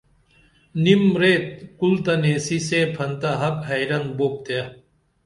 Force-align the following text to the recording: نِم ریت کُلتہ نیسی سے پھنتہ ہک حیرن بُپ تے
نِم 0.83 1.03
ریت 1.21 1.47
کُلتہ 1.79 2.13
نیسی 2.21 2.59
سے 2.67 2.79
پھنتہ 2.95 3.31
ہک 3.41 3.55
حیرن 3.69 4.03
بُپ 4.17 4.33
تے 4.45 4.59